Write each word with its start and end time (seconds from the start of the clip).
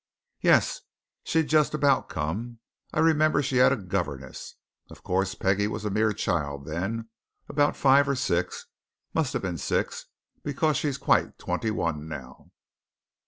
"Yes, 0.41 0.81
she'd 1.23 1.47
just 1.47 1.75
about 1.75 2.09
come. 2.09 2.57
I 2.91 2.99
remember 3.01 3.43
she 3.43 3.57
had 3.57 3.71
a 3.71 3.75
governess. 3.75 4.55
Of 4.89 5.03
course, 5.03 5.35
Peggie 5.35 5.67
was 5.67 5.85
a 5.85 5.91
mere 5.91 6.11
child 6.11 6.65
then 6.65 7.09
about 7.47 7.77
five 7.77 8.09
or 8.09 8.15
six. 8.15 8.65
Must 9.13 9.33
have 9.33 9.43
been 9.43 9.59
six, 9.59 10.07
because 10.41 10.75
she's 10.75 10.97
quite 10.97 11.37
twenty 11.37 11.69
one 11.69 12.07
now." 12.07 12.49